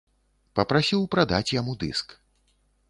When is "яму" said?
1.61-1.79